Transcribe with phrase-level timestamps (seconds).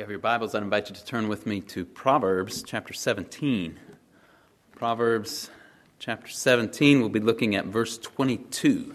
[0.00, 3.78] you have your Bibles, I'd invite you to turn with me to Proverbs chapter 17.
[4.74, 5.50] Proverbs
[5.98, 8.94] chapter 17, we'll be looking at verse 22.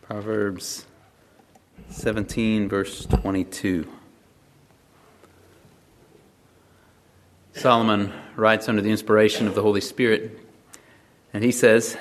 [0.00, 0.86] Proverbs
[1.90, 3.86] 17, verse 22.
[7.52, 10.40] Solomon writes under the inspiration of the Holy Spirit,
[11.34, 11.98] and he says,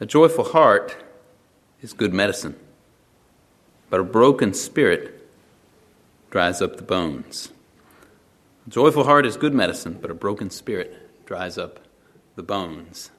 [0.00, 0.96] A joyful heart
[1.82, 2.56] is good medicine,
[3.90, 5.13] but a broken spirit
[6.34, 7.52] dries up the bones.
[8.66, 11.78] A joyful heart is good medicine, but a broken spirit dries up
[12.34, 13.12] the bones.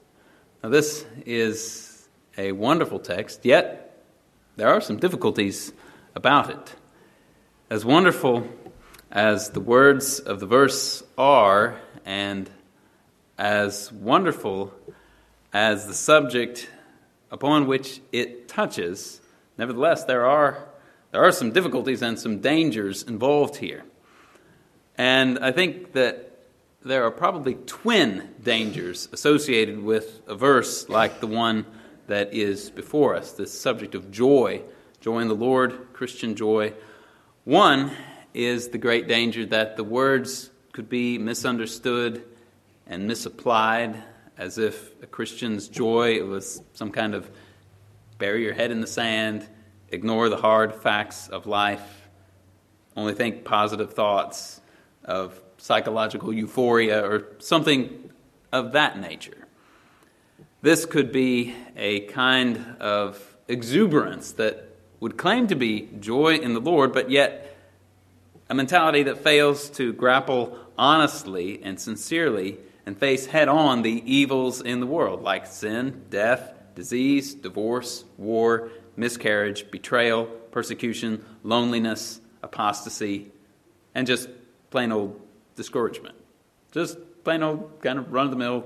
[0.62, 4.04] Now, this is a wonderful text, yet
[4.56, 5.72] there are some difficulties
[6.14, 6.74] about it.
[7.70, 8.46] As wonderful
[9.10, 12.50] as the words of the verse are, and
[13.38, 14.74] as wonderful
[15.54, 16.68] as the subject
[17.30, 19.22] upon which it touches,
[19.56, 20.68] nevertheless, there are
[21.12, 23.84] there are some difficulties and some dangers involved here.
[24.98, 26.38] And I think that
[26.82, 31.66] there are probably twin dangers associated with a verse like the one
[32.06, 34.62] that is before us, this subject of joy,
[35.00, 36.72] joy in the Lord, Christian joy.
[37.44, 37.90] One
[38.34, 42.22] is the great danger that the words could be misunderstood
[42.86, 44.02] and misapplied,
[44.38, 47.28] as if a Christian's joy was some kind of
[48.18, 49.48] bury your head in the sand,
[49.90, 52.08] ignore the hard facts of life,
[52.96, 54.60] only think positive thoughts
[55.04, 58.10] of psychological euphoria or something
[58.52, 59.46] of that nature.
[60.62, 64.68] This could be a kind of exuberance that
[65.00, 67.56] would claim to be joy in the Lord, but yet
[68.48, 74.60] a mentality that fails to grapple honestly and sincerely and face head on the evils
[74.60, 83.30] in the world, like sin, death, disease, divorce, war, miscarriage, betrayal, persecution, loneliness, apostasy,
[83.94, 84.28] and just
[84.70, 85.20] plain old
[85.54, 86.16] discouragement.
[86.72, 88.64] Just plain old kind of run of the mill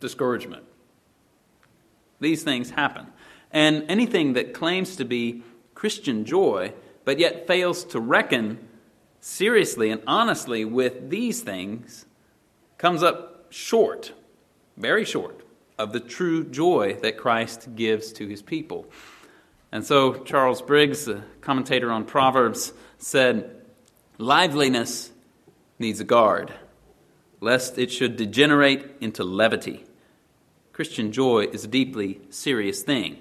[0.00, 0.64] discouragement.
[2.20, 3.06] These things happen.
[3.50, 5.42] And anything that claims to be
[5.74, 6.72] Christian joy,
[7.04, 8.58] but yet fails to reckon
[9.20, 12.06] seriously and honestly with these things,
[12.78, 14.12] comes up short,
[14.76, 15.44] very short,
[15.78, 18.86] of the true joy that Christ gives to his people.
[19.72, 23.56] And so Charles Bridges, a commentator on Proverbs, said,
[24.18, 25.10] Liveliness
[25.78, 26.52] needs a guard,
[27.40, 29.84] lest it should degenerate into levity.
[30.72, 33.18] Christian joy is a deeply serious thing.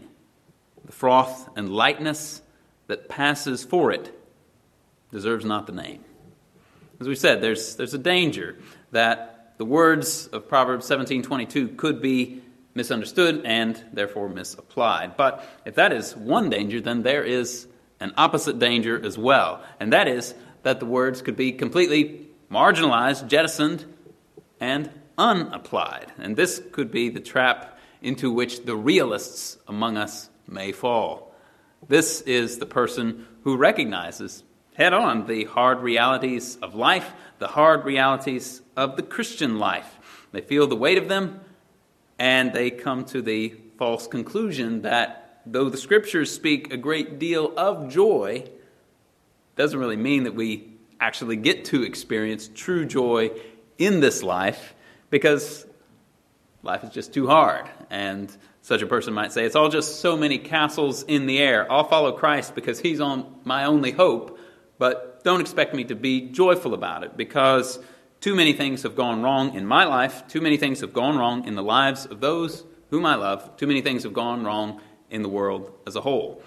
[0.86, 2.42] The froth and lightness
[2.88, 4.12] that passes for it
[5.12, 6.04] deserves not the name.
[7.00, 8.58] As we said, there's, there's a danger
[8.92, 12.42] that the words of Proverbs 17:22 could be
[12.80, 15.18] misunderstood and therefore misapplied.
[15.18, 17.68] But if that is one danger, then there is
[18.00, 23.28] an opposite danger as well, and that is that the words could be completely marginalized,
[23.28, 23.84] jettisoned,
[24.62, 26.14] and unapplied.
[26.18, 31.36] And this could be the trap into which the realists among us may fall.
[31.90, 34.44] This is the person who recognizes
[34.76, 39.98] head on the hard realities of life, the hard realities of the Christian life.
[40.32, 41.42] They feel the weight of them,
[42.20, 47.58] and they come to the false conclusion that though the scriptures speak a great deal
[47.58, 48.44] of joy,
[49.56, 53.32] doesn't really mean that we actually get to experience true joy
[53.78, 54.76] in this life
[55.10, 55.66] because
[56.62, 57.70] life is just too hard.
[57.90, 58.30] And
[58.62, 61.72] such a person might say, It's all just so many castles in the air.
[61.72, 64.38] I'll follow Christ because he's on my only hope,
[64.78, 67.80] but don't expect me to be joyful about it because
[68.22, 70.28] too many things have gone wrong in my life.
[70.28, 73.56] Too many things have gone wrong in the lives of those whom I love.
[73.56, 76.42] Too many things have gone wrong in the world as a whole.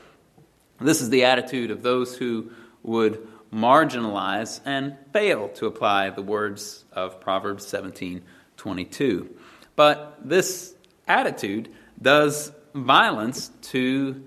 [0.81, 2.50] This is the attitude of those who
[2.83, 9.28] would marginalize and fail to apply the words of Proverbs 17:22.
[9.77, 10.75] But this
[11.06, 11.69] attitude
[12.00, 14.22] does violence to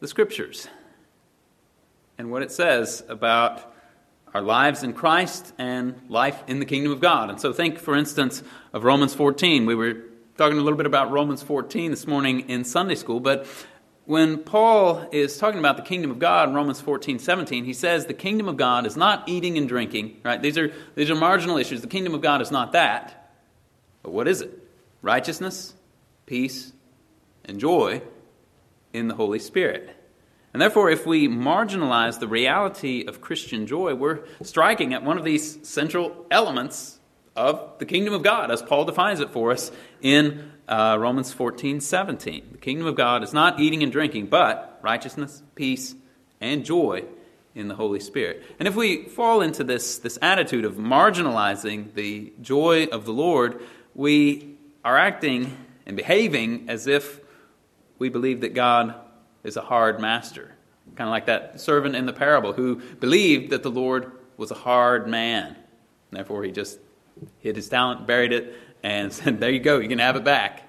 [0.00, 0.68] the scriptures
[2.18, 3.72] and what it says about
[4.36, 7.30] our lives in Christ and life in the kingdom of God.
[7.30, 8.42] And so, think, for instance,
[8.74, 9.64] of Romans 14.
[9.64, 9.94] We were
[10.36, 13.46] talking a little bit about Romans 14 this morning in Sunday school, but
[14.04, 18.04] when Paul is talking about the kingdom of God in Romans 14, 17, he says
[18.04, 20.42] the kingdom of God is not eating and drinking, right?
[20.42, 21.80] These are, these are marginal issues.
[21.80, 23.32] The kingdom of God is not that.
[24.02, 24.50] But what is it?
[25.00, 25.72] Righteousness,
[26.26, 26.74] peace,
[27.46, 28.02] and joy
[28.92, 29.95] in the Holy Spirit.
[30.56, 35.22] And therefore, if we marginalize the reality of Christian joy, we're striking at one of
[35.22, 36.98] these central elements
[37.36, 39.70] of the kingdom of God, as Paul defines it for us
[40.00, 42.48] in uh, Romans 14 17.
[42.52, 45.94] The kingdom of God is not eating and drinking, but righteousness, peace,
[46.40, 47.04] and joy
[47.54, 48.42] in the Holy Spirit.
[48.58, 53.60] And if we fall into this, this attitude of marginalizing the joy of the Lord,
[53.94, 55.54] we are acting
[55.84, 57.20] and behaving as if
[57.98, 58.94] we believe that God
[59.46, 60.52] is a hard master.
[60.96, 64.54] Kind of like that servant in the parable who believed that the Lord was a
[64.54, 65.56] hard man.
[66.10, 66.78] Therefore, he just
[67.38, 70.62] hid his talent, buried it, and said, There you go, you can have it back.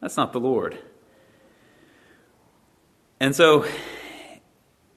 [0.00, 0.78] That's not the Lord.
[3.20, 3.66] And so,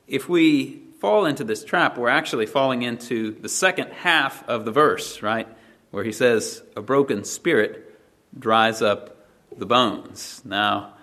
[0.07, 4.71] if we fall into this trap, we're actually falling into the second half of the
[4.71, 5.47] verse, right?
[5.89, 7.99] Where he says, A broken spirit
[8.37, 9.27] dries up
[9.57, 10.41] the bones.
[10.45, 10.93] Now,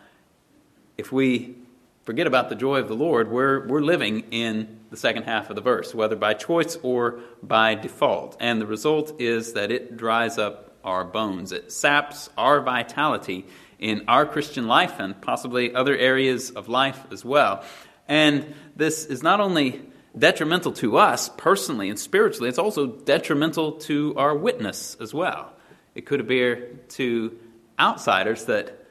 [0.99, 1.55] if we
[2.03, 5.57] forget about the joy of the Lord, we're, we're living in the second half of
[5.57, 8.37] the verse, whether by choice or by default.
[8.41, 13.47] And the result is that it dries up our bones, it saps our vitality
[13.79, 17.63] in our Christian life and possibly other areas of life as well.
[18.09, 19.83] And this is not only
[20.17, 25.53] detrimental to us personally and spiritually, it's also detrimental to our witness as well.
[25.95, 27.39] It could appear to
[27.79, 28.88] outsiders that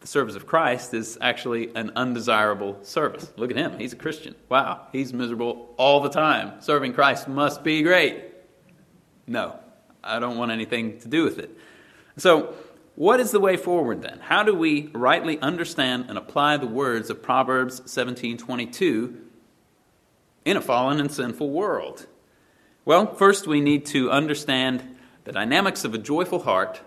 [0.00, 3.30] the service of Christ is actually an undesirable service.
[3.36, 3.78] Look at him.
[3.78, 4.34] He's a Christian.
[4.48, 6.60] Wow, he's miserable all the time.
[6.60, 8.24] Serving Christ must be great.
[9.26, 9.58] No,
[10.02, 11.56] I don't want anything to do with it.
[12.16, 12.54] So,
[12.96, 14.18] what is the way forward then?
[14.20, 19.16] How do we rightly understand and apply the words of Proverbs 17:22
[20.44, 22.06] in a fallen and sinful world?
[22.84, 26.80] Well, first we need to understand the dynamics of a joyful heart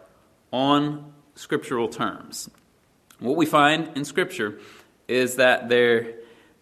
[0.52, 2.50] on scriptural terms.
[3.24, 4.60] What we find in Scripture
[5.08, 6.16] is that there,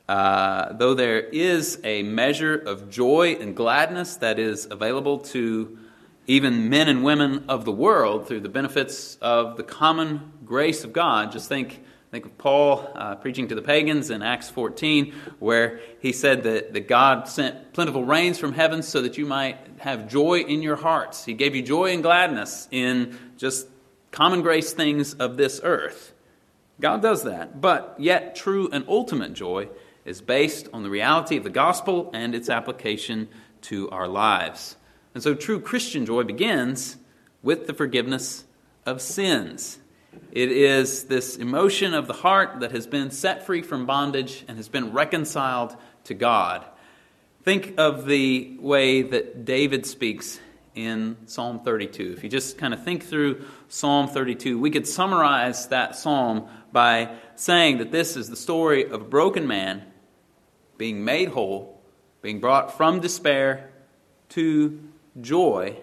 [0.08, 5.80] uh, though there is a measure of joy and gladness that is available to
[6.28, 10.94] even men and women of the world through the benefits of the common grace of
[10.94, 11.84] God, just think.
[12.12, 16.74] Think of Paul uh, preaching to the pagans in Acts 14, where he said that,
[16.74, 20.76] that God sent plentiful rains from heaven so that you might have joy in your
[20.76, 21.24] hearts.
[21.24, 23.66] He gave you joy and gladness in just
[24.12, 26.14] common grace things of this earth.
[26.82, 27.62] God does that.
[27.62, 29.70] But yet, true and ultimate joy
[30.04, 33.30] is based on the reality of the gospel and its application
[33.62, 34.76] to our lives.
[35.14, 36.98] And so, true Christian joy begins
[37.44, 38.46] with the forgiveness
[38.86, 39.78] of sins.
[40.32, 44.58] It is this emotion of the heart that has been set free from bondage and
[44.58, 45.76] has been reconciled
[46.06, 46.66] to God.
[47.44, 50.40] Think of the way that David speaks
[50.76, 52.14] in Psalm 32.
[52.16, 57.16] If you just kind of think through Psalm 32, we could summarize that psalm by
[57.36, 59.84] saying that this is the story of a broken man
[60.78, 61.82] being made whole,
[62.22, 63.70] being brought from despair
[64.30, 64.80] to
[65.20, 65.76] joy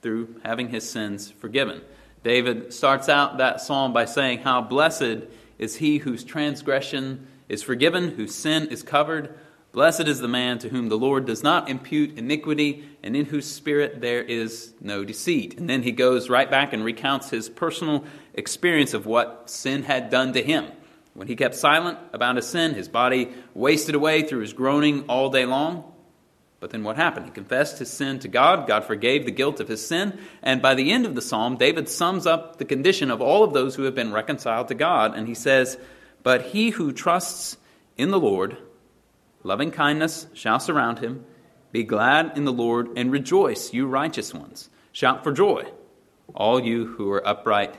[0.00, 1.82] through having his sins forgiven.
[2.24, 5.28] David starts out that psalm by saying, How blessed
[5.58, 9.38] is he whose transgression is forgiven, whose sin is covered.
[9.72, 13.50] Blessed is the man to whom the Lord does not impute iniquity, and in whose
[13.50, 15.58] spirit there is no deceit.
[15.58, 18.04] And then he goes right back and recounts his personal
[18.34, 20.66] experience of what sin had done to him.
[21.14, 25.30] When he kept silent about his sin, his body wasted away through his groaning all
[25.30, 25.90] day long.
[26.60, 27.26] But then what happened?
[27.26, 28.68] He confessed his sin to God.
[28.68, 30.18] God forgave the guilt of his sin.
[30.42, 33.52] And by the end of the psalm, David sums up the condition of all of
[33.52, 35.16] those who have been reconciled to God.
[35.16, 35.76] And he says,
[36.22, 37.56] But he who trusts
[37.96, 38.58] in the Lord,
[39.44, 41.24] Loving kindness shall surround him.
[41.72, 44.68] Be glad in the Lord and rejoice, you righteous ones.
[44.92, 45.64] Shout for joy,
[46.34, 47.76] all you who are upright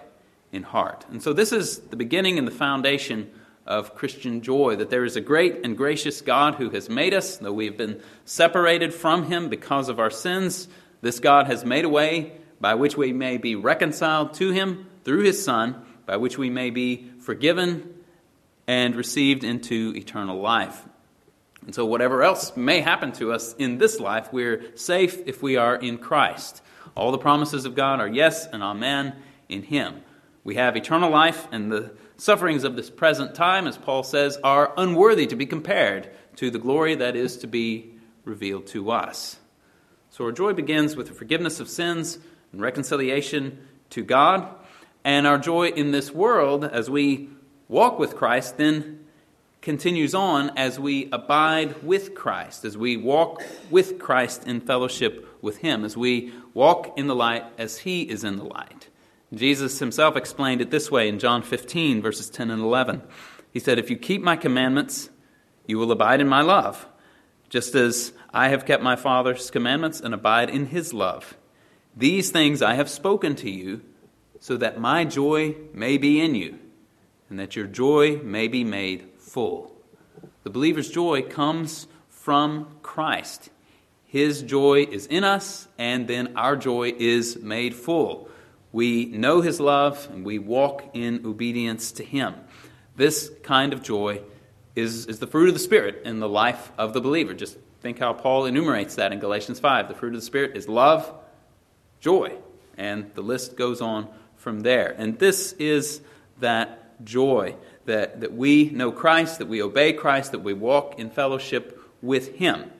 [0.51, 1.05] in heart.
[1.10, 3.32] And so, this is the beginning and the foundation
[3.65, 7.38] of Christian joy that there is a great and gracious God who has made us,
[7.38, 10.67] though we have been separated from him because of our sins.
[11.01, 15.24] This God has made a way by which we may be reconciled to him through
[15.24, 17.93] his Son, by which we may be forgiven
[18.67, 20.82] and received into eternal life.
[21.65, 25.55] And so, whatever else may happen to us in this life, we're safe if we
[25.55, 26.62] are in Christ.
[26.96, 29.15] All the promises of God are yes and amen
[29.48, 30.01] in Him.
[30.43, 34.74] We have eternal life, and the sufferings of this present time, as Paul says, are
[34.75, 37.93] unworthy to be compared to the glory that is to be
[38.25, 39.38] revealed to us.
[40.10, 42.20] So, our joy begins with the forgiveness of sins
[42.51, 43.58] and reconciliation
[43.91, 44.48] to God.
[45.05, 47.29] And our joy in this world, as we
[47.67, 49.02] walk with Christ, then
[49.63, 53.41] continues on as we abide with Christ, as we walk
[53.72, 58.25] with Christ in fellowship with Him, as we walk in the light as He is
[58.25, 58.89] in the light.
[59.34, 63.03] Jesus Himself explained it this way in John 15, verses 10 and 11.
[63.51, 65.10] He said, If you keep my commandments,
[65.65, 66.86] you will abide in my love,
[67.48, 71.38] just as I have kept my Father's commandments and abide in His love.
[71.96, 73.82] These things I have spoken to you,
[74.41, 76.60] so that my joy may be in you,
[77.29, 79.72] and that your joy may be made full.
[80.44, 83.50] The believer's joy comes from Christ.
[84.06, 88.30] His joy is in us, and then our joy is made full.
[88.72, 92.36] We know His love, and we walk in obedience to Him.
[92.96, 94.22] This kind of joy
[94.75, 97.34] is, is the fruit of the Spirit in the life of the believer.
[97.34, 99.88] Just think how Paul enumerates that in Galatians 5.
[99.88, 101.12] The fruit of the Spirit is love,
[102.00, 102.38] joy,
[102.78, 104.94] and the list goes on from there.
[104.96, 106.02] And this is
[106.40, 111.10] that joy that, that we know Christ, that we obey Christ, that we walk in
[111.10, 112.72] fellowship with Him.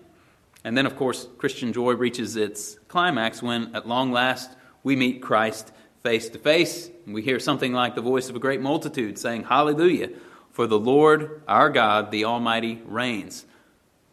[0.64, 4.52] And then, of course, Christian joy reaches its climax when, at long last,
[4.84, 5.72] we meet Christ
[6.04, 6.90] face to face.
[7.06, 10.10] And We hear something like the voice of a great multitude saying, Hallelujah,
[10.52, 13.46] for the Lord our God, the Almighty, reigns.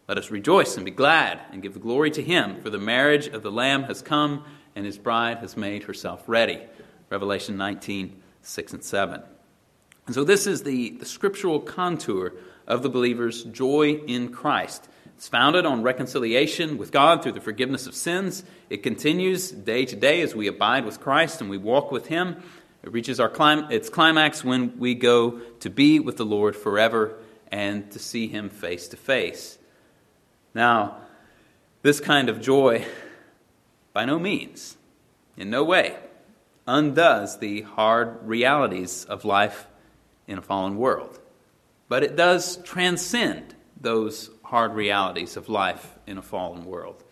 [0.07, 3.27] Let us rejoice and be glad and give the glory to Him, for the marriage
[3.27, 4.43] of the Lamb has come,
[4.75, 6.61] and His bride has made herself ready.
[7.09, 9.21] Revelation 19, 6 and 7.
[10.05, 12.33] And so, this is the, the scriptural contour
[12.67, 14.87] of the believer's joy in Christ.
[15.15, 18.43] It's founded on reconciliation with God through the forgiveness of sins.
[18.69, 22.41] It continues day to day as we abide with Christ and we walk with Him.
[22.81, 27.15] It reaches our clim- its climax when we go to be with the Lord forever
[27.51, 29.59] and to see Him face to face.
[30.55, 30.97] Now,
[31.83, 32.85] this kind of joy,
[33.93, 34.77] by no means,
[35.37, 35.97] in no way,
[36.67, 39.67] undoes the hard realities of life
[40.31, 41.19] in a fallen world.
[41.89, 47.03] But it does transcend those hard realities of life in a fallen world.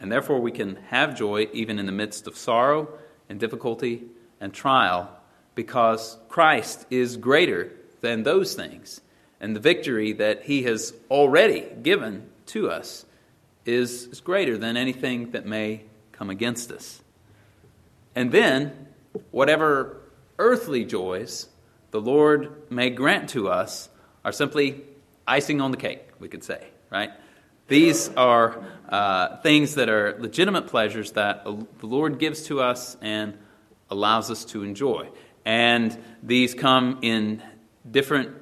[0.00, 2.88] And therefore, we can have joy even in the midst of sorrow
[3.28, 4.04] and difficulty
[4.40, 5.10] and trial
[5.54, 9.02] because Christ is greater than those things.
[9.38, 13.04] And the victory that he has already given to us
[13.66, 17.02] is, is greater than anything that may come against us.
[18.14, 18.88] And then,
[19.30, 20.00] whatever
[20.38, 21.48] earthly joys
[21.92, 23.88] the Lord may grant to us
[24.24, 24.82] are simply
[25.26, 27.10] icing on the cake, we could say right?
[27.68, 33.36] These are uh, things that are legitimate pleasures that the Lord gives to us and
[33.90, 35.08] allows us to enjoy.
[35.44, 37.42] And these come in
[37.90, 38.36] different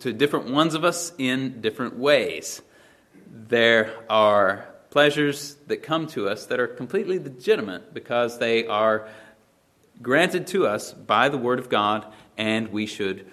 [0.00, 2.62] to different ones of us in different ways.
[3.26, 9.08] There are pleasures that come to us that are completely legitimate because they are
[10.02, 12.06] granted to us by the Word of God,
[12.40, 13.26] and we should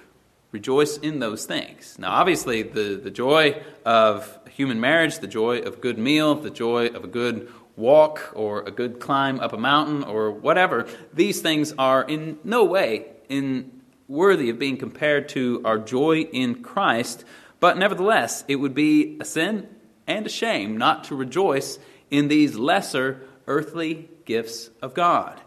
[0.51, 1.95] rejoice in those things.
[1.97, 6.49] Now, obviously, the, the joy of human marriage, the joy of a good meal, the
[6.49, 11.39] joy of a good walk or a good climb up a mountain or whatever, these
[11.41, 13.71] things are in no way in
[14.09, 17.23] worthy of being compared to our joy in Christ.
[17.61, 19.69] But nevertheless, it would be a sin
[20.05, 21.79] and a shame not to rejoice
[22.11, 25.39] in these lesser earthly gifts of God.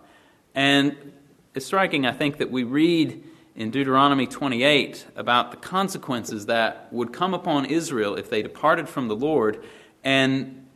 [0.54, 1.12] And
[1.54, 7.12] it's striking, I think, that we read in Deuteronomy 28 about the consequences that would
[7.12, 9.62] come upon Israel if they departed from the Lord.
[10.04, 10.66] And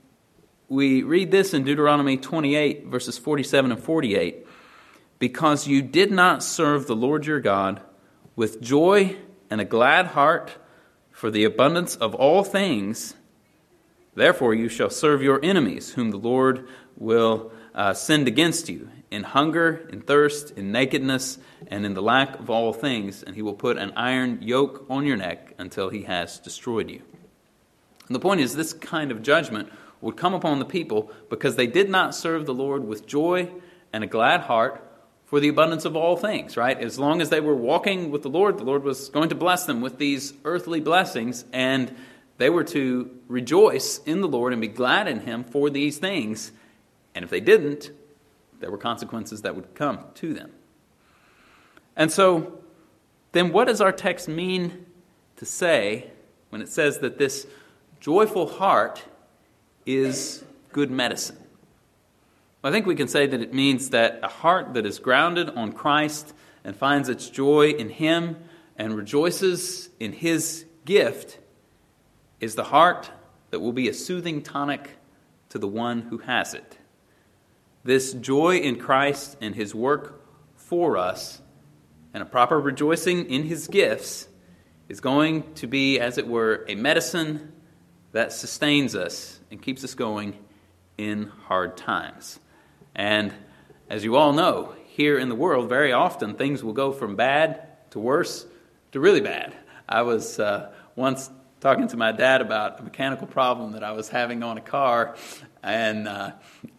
[0.68, 4.46] we read this in Deuteronomy 28, verses 47 and 48
[5.18, 7.80] Because you did not serve the Lord your God
[8.36, 9.16] with joy
[9.50, 10.56] and a glad heart
[11.10, 13.14] for the abundance of all things,
[14.14, 16.66] therefore you shall serve your enemies, whom the Lord
[16.96, 21.38] will uh, send against you in hunger, in thirst, in nakedness,
[21.68, 25.06] and in the lack of all things, and he will put an iron yoke on
[25.06, 27.02] your neck until he has destroyed you.
[28.06, 31.66] And the point is, this kind of judgment would come upon the people because they
[31.66, 33.50] did not serve the Lord with joy
[33.92, 34.82] and a glad heart
[35.24, 36.78] for the abundance of all things, right?
[36.78, 39.64] As long as they were walking with the Lord, the Lord was going to bless
[39.64, 41.94] them with these earthly blessings, and
[42.36, 46.52] they were to rejoice in the Lord and be glad in Him for these things.
[47.14, 47.90] And if they didn't,
[48.60, 50.52] there were consequences that would come to them.
[51.96, 52.58] And so,
[53.32, 54.86] then what does our text mean
[55.36, 56.10] to say
[56.50, 57.46] when it says that this
[58.00, 59.04] joyful heart
[59.86, 61.38] is good medicine?
[62.64, 65.72] I think we can say that it means that a heart that is grounded on
[65.72, 66.32] Christ
[66.64, 68.36] and finds its joy in Him
[68.78, 71.38] and rejoices in His gift
[72.40, 73.10] is the heart
[73.50, 74.92] that will be a soothing tonic
[75.50, 76.78] to the one who has it.
[77.84, 80.24] This joy in Christ and his work
[80.56, 81.42] for us
[82.14, 84.26] and a proper rejoicing in his gifts
[84.88, 87.52] is going to be, as it were, a medicine
[88.12, 90.38] that sustains us and keeps us going
[90.96, 92.40] in hard times.
[92.94, 93.34] And
[93.90, 97.90] as you all know, here in the world, very often things will go from bad
[97.90, 98.46] to worse
[98.92, 99.52] to really bad.
[99.86, 101.28] I was uh, once
[101.64, 105.16] talking to my dad about a mechanical problem that I was having on a car,
[105.62, 106.32] and uh,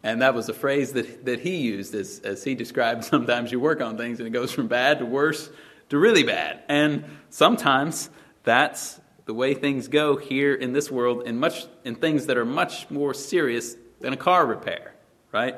[0.04, 3.60] and that was a phrase that, that he used as, as he described sometimes you
[3.60, 5.50] work on things and it goes from bad to worse
[5.90, 6.62] to really bad.
[6.70, 8.12] And sometimes
[8.44, 12.46] that's the way things go here in this world in much in things that are
[12.46, 14.94] much more serious than a car repair,
[15.32, 15.56] right?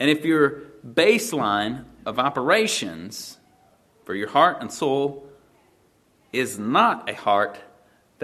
[0.00, 3.36] And if your baseline of operations
[4.06, 5.28] for your heart and soul
[6.32, 7.58] is not a heart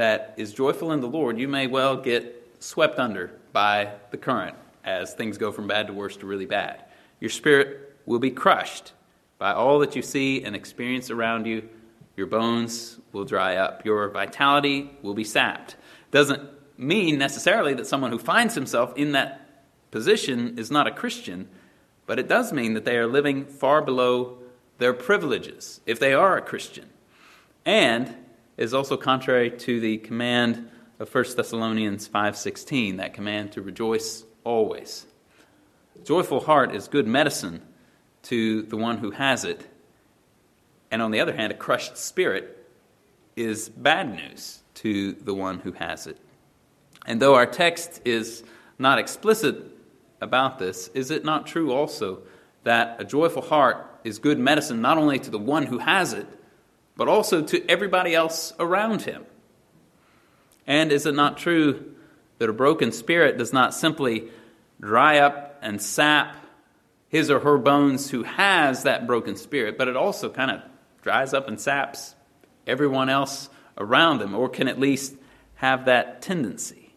[0.00, 4.56] that is joyful in the Lord, you may well get swept under by the current
[4.84, 6.84] as things go from bad to worse to really bad.
[7.20, 8.92] Your spirit will be crushed
[9.38, 11.68] by all that you see and experience around you.
[12.16, 13.84] Your bones will dry up.
[13.84, 15.76] Your vitality will be sapped.
[16.10, 21.48] Doesn't mean necessarily that someone who finds himself in that position is not a Christian,
[22.06, 24.38] but it does mean that they are living far below
[24.78, 26.88] their privileges if they are a Christian.
[27.66, 28.14] And
[28.60, 35.06] is also contrary to the command of 1 Thessalonians 5:16, that command to rejoice always.
[36.04, 37.62] Joyful heart is good medicine
[38.24, 39.66] to the one who has it.
[40.90, 42.68] And on the other hand, a crushed spirit
[43.34, 46.18] is bad news to the one who has it.
[47.06, 48.44] And though our text is
[48.78, 49.56] not explicit
[50.20, 52.24] about this, is it not true also
[52.64, 56.26] that a joyful heart is good medicine not only to the one who has it,
[57.00, 59.24] but also to everybody else around him?
[60.66, 61.94] And is it not true
[62.36, 64.28] that a broken spirit does not simply
[64.82, 66.36] dry up and sap
[67.08, 70.60] his or her bones who has that broken spirit, but it also kind of
[71.00, 72.14] dries up and saps
[72.66, 75.14] everyone else around them, or can at least
[75.54, 76.92] have that tendency.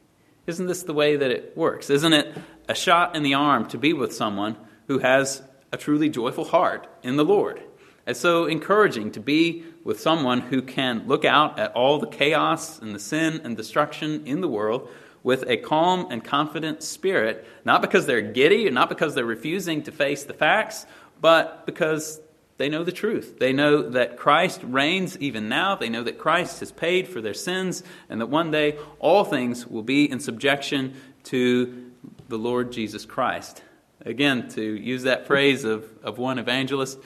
[0.47, 1.89] Isn't this the way that it works?
[1.89, 4.57] Isn't it a shot in the arm to be with someone
[4.87, 5.41] who has
[5.71, 7.63] a truly joyful heart in the Lord?
[8.05, 12.79] It's so encouraging to be with someone who can look out at all the chaos
[12.79, 14.89] and the sin and destruction in the world
[15.23, 19.81] with a calm and confident spirit, not because they're giddy, and not because they're refusing
[19.83, 20.85] to face the facts,
[21.21, 22.19] but because
[22.57, 23.39] they know the truth.
[23.39, 25.75] They know that Christ reigns even now.
[25.75, 29.65] They know that Christ has paid for their sins, and that one day all things
[29.65, 30.93] will be in subjection
[31.25, 31.91] to
[32.27, 33.63] the Lord Jesus Christ.
[34.05, 36.99] Again, to use that phrase of, of one evangelist,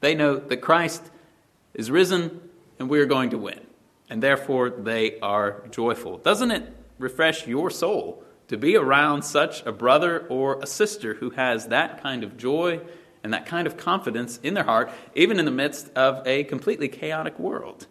[0.00, 1.08] they know that Christ
[1.74, 2.40] is risen
[2.78, 3.60] and we are going to win.
[4.08, 6.18] And therefore, they are joyful.
[6.18, 11.30] Doesn't it refresh your soul to be around such a brother or a sister who
[11.30, 12.80] has that kind of joy
[13.22, 16.88] and that kind of confidence in their heart, even in the midst of a completely
[16.88, 17.86] chaotic world.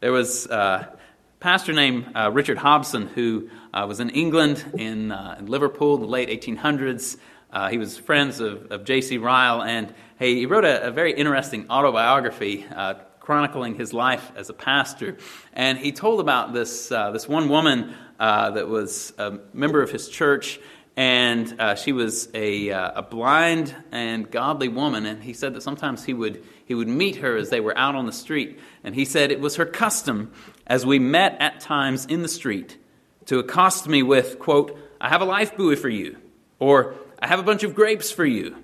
[0.00, 0.96] There was a
[1.40, 6.02] pastor named uh, Richard Hobson who uh, was in England, in, uh, in, Liverpool, in
[6.02, 7.16] the late 1800s.
[7.54, 9.16] Uh, he was friends of, of J.C.
[9.16, 14.50] Ryle, and hey, he wrote a, a very interesting autobiography uh, chronicling his life as
[14.50, 15.18] a pastor.
[15.52, 19.92] And he told about this, uh, this one woman uh, that was a member of
[19.92, 20.58] his church,
[20.96, 25.06] and uh, she was a, uh, a blind and godly woman.
[25.06, 27.94] And he said that sometimes he would, he would meet her as they were out
[27.94, 28.58] on the street.
[28.82, 30.32] And he said it was her custom,
[30.66, 32.78] as we met at times in the street,
[33.26, 36.16] to accost me with, quote, I have a life buoy for you,
[36.58, 38.56] or I have a bunch of grapes for you.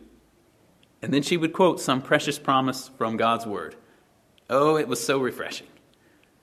[1.02, 3.74] And then she would quote some precious promise from God's word.
[4.48, 5.68] Oh, it was so refreshing.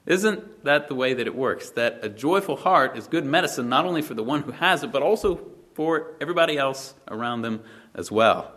[0.06, 1.70] Isn't that the way that it works?
[1.72, 4.91] That a joyful heart is good medicine, not only for the one who has it,
[4.91, 5.41] but also
[5.74, 7.62] for everybody else around them
[7.93, 8.54] as well.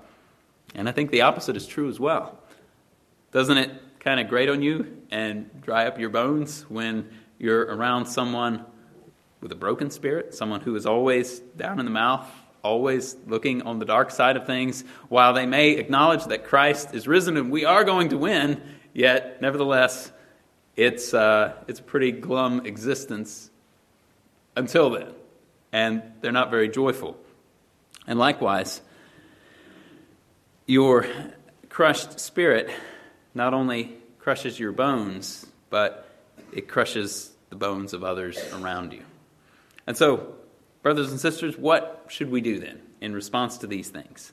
[0.75, 2.39] And I think the opposite is true as well.
[3.33, 8.07] Doesn't it kind of grate on you and dry up your bones when you're around
[8.07, 8.65] someone
[9.41, 12.29] with a broken spirit, someone who is always down in the mouth,
[12.63, 17.09] always looking on the dark side of things, while they may acknowledge that Christ is
[17.09, 18.61] risen and we are going to win,
[18.93, 20.11] Yet, nevertheless,
[20.77, 23.51] it's, uh, it's a pretty glum existence
[24.57, 25.09] until then.
[25.73, 27.17] And they're not very joyful.
[28.07, 28.81] And likewise,
[30.67, 31.07] your
[31.69, 32.71] crushed spirit
[33.35, 36.09] not only crushes your bones, but
[36.53, 39.03] it crushes the bones of others around you.
[39.87, 40.35] And so,
[40.83, 44.33] brothers and sisters, what should we do then in response to these things?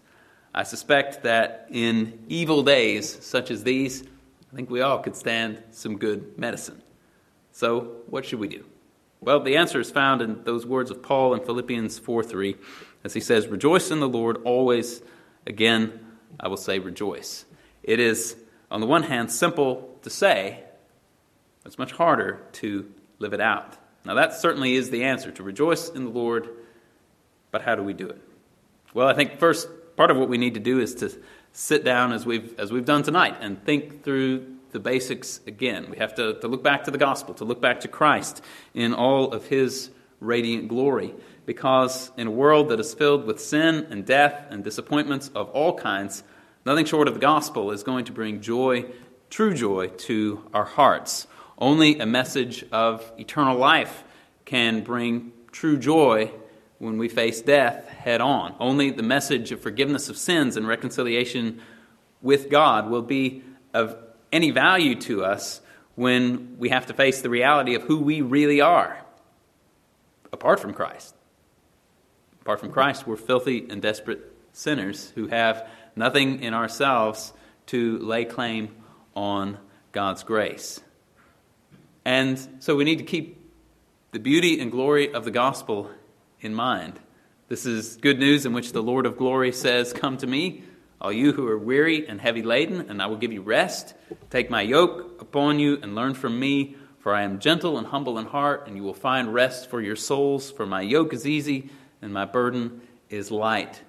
[0.53, 4.03] I suspect that in evil days such as these,
[4.51, 6.81] I think we all could stand some good medicine.
[7.51, 8.65] So, what should we do?
[9.19, 12.55] Well, the answer is found in those words of Paul in Philippians 4 3,
[13.03, 15.01] as he says, Rejoice in the Lord always.
[15.45, 15.99] Again,
[16.39, 17.45] I will say rejoice.
[17.83, 18.35] It is,
[18.69, 20.63] on the one hand, simple to say,
[21.65, 23.77] it's much harder to live it out.
[24.07, 26.47] Now, that certainly is the answer to rejoice in the Lord,
[27.51, 28.21] but how do we do it?
[28.93, 29.67] Well, I think first,
[29.97, 31.11] part of what we need to do is to
[31.51, 35.87] sit down as we've, as we've done tonight and think through the basics again.
[35.91, 38.41] We have to, to look back to the gospel, to look back to Christ
[38.73, 39.89] in all of his
[40.21, 41.13] radiant glory.
[41.45, 45.73] Because in a world that is filled with sin and death and disappointments of all
[45.73, 46.23] kinds,
[46.65, 48.85] nothing short of the gospel is going to bring joy,
[49.29, 51.27] true joy, to our hearts.
[51.57, 54.03] Only a message of eternal life
[54.45, 56.31] can bring true joy
[56.79, 58.55] when we face death head on.
[58.59, 61.61] Only the message of forgiveness of sins and reconciliation
[62.21, 63.43] with God will be
[63.73, 63.97] of
[64.31, 65.61] any value to us
[65.95, 69.03] when we have to face the reality of who we really are
[70.31, 71.15] apart from Christ.
[72.41, 74.19] Apart from Christ, we're filthy and desperate
[74.53, 77.33] sinners who have nothing in ourselves
[77.67, 78.75] to lay claim
[79.15, 79.57] on
[79.91, 80.79] God's grace.
[82.07, 83.37] And so we need to keep
[84.11, 85.91] the beauty and glory of the gospel
[86.39, 86.97] in mind.
[87.49, 90.63] This is good news in which the Lord of glory says, Come to me,
[91.01, 93.93] all you who are weary and heavy laden, and I will give you rest.
[94.29, 98.17] Take my yoke upon you and learn from me, for I am gentle and humble
[98.17, 100.49] in heart, and you will find rest for your souls.
[100.49, 103.81] For my yoke is easy and my burden is light.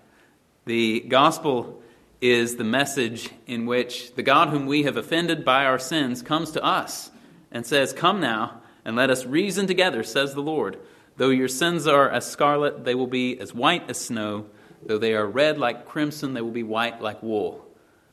[0.65, 1.81] The gospel
[2.21, 6.51] is the message in which the God whom we have offended by our sins comes
[6.51, 7.13] to us
[7.51, 10.79] and says, Come now, and let us reason together, says the Lord.
[11.17, 14.47] Though your sins are as scarlet, they will be as white as snow.
[14.87, 17.67] Though they are red like crimson, they will be white like wool.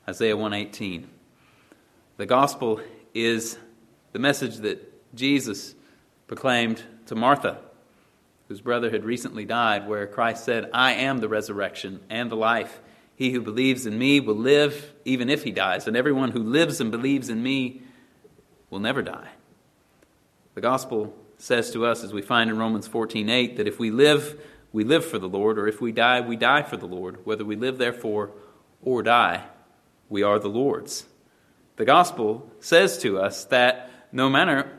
[0.10, 1.08] Isaiah 118.
[2.18, 2.82] The gospel
[3.14, 3.58] is
[4.12, 5.76] the message that Jesus
[6.28, 7.60] proclaimed to Martha,
[8.48, 12.82] whose brother had recently died, where Christ said, I am the resurrection and the life.
[13.16, 16.82] He who believes in me will live even if he dies, and everyone who lives
[16.82, 17.82] and believes in me
[18.70, 19.30] will never die.
[20.54, 24.40] The gospel says to us, as we find in Romans 14:8, that if we live,
[24.72, 27.26] we live for the Lord, or if we die, we die for the Lord.
[27.26, 28.32] Whether we live, therefore,
[28.82, 29.44] or die,
[30.10, 31.06] we are the Lord's.
[31.76, 34.72] The gospel says to us that no matter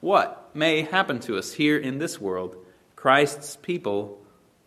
[0.00, 2.56] what may happen to us here in this world,
[2.96, 4.18] Christ's people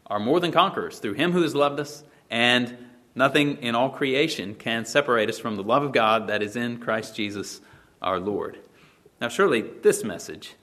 [0.08, 2.78] are more than conquerors through him who has loved us, and
[3.16, 6.78] nothing in all creation can separate us from the love of God that is in
[6.78, 7.60] Christ Jesus
[8.04, 8.60] our Lord.
[9.22, 10.56] Now, surely this message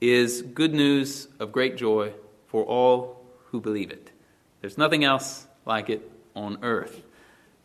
[0.00, 2.12] is good news of great joy
[2.46, 4.10] for all who believe it.
[4.60, 7.02] There's nothing else like it on earth.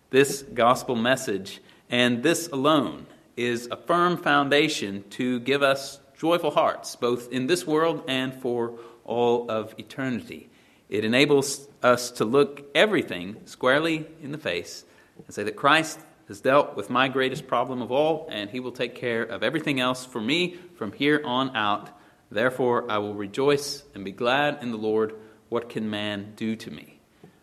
[0.09, 3.05] This gospel message and this alone
[3.37, 8.73] is a firm foundation to give us joyful hearts, both in this world and for
[9.05, 10.49] all of eternity.
[10.89, 14.85] It enables us to look everything squarely in the face
[15.25, 18.71] and say that Christ has dealt with my greatest problem of all, and he will
[18.71, 21.89] take care of everything else for me from here on out.
[22.31, 25.15] Therefore, I will rejoice and be glad in the Lord
[25.49, 26.99] what can man do to me?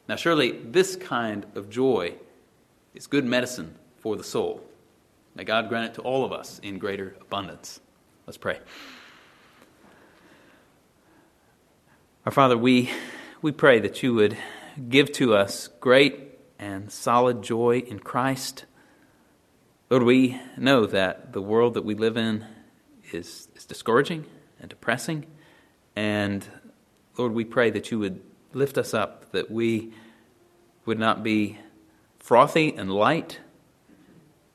[0.09, 2.15] Now, surely this kind of joy
[2.95, 4.65] is good medicine for the soul.
[5.35, 7.81] May God grant it to all of us in greater abundance.
[8.25, 8.61] Let's pray.
[12.25, 12.91] Our Father, we,
[13.43, 14.37] we pray that you would
[14.89, 18.65] give to us great and solid joy in Christ.
[19.89, 22.45] Lord, we know that the world that we live in
[23.13, 24.25] is, is discouraging
[24.59, 25.27] and depressing.
[25.95, 26.45] And
[27.17, 28.21] Lord, we pray that you would
[28.53, 29.93] lift us up, that we
[30.87, 31.59] would not be
[32.19, 33.39] frothy and light,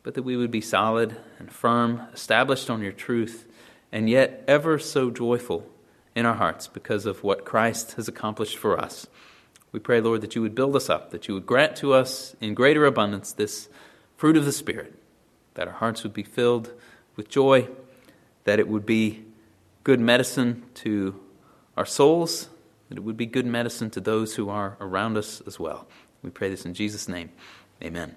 [0.03, 3.47] but that we would be solid and firm, established on your truth,
[3.89, 5.65] and yet ever so joyful
[6.13, 9.07] in our hearts because of what Christ has accomplished for us.
[9.71, 12.35] We pray, Lord, that you would build us up, that you would grant to us
[12.41, 13.69] in greater abundance this
[14.17, 15.00] fruit of the Spirit,
[15.53, 16.71] that our hearts would be filled
[17.15, 17.67] with joy,
[18.43, 19.25] that it would be
[19.83, 21.19] good medicine to
[21.77, 22.49] our souls,
[22.89, 25.87] that it would be good medicine to those who are around us as well.
[26.23, 27.31] We pray this in Jesus' name.
[27.83, 28.15] Amen.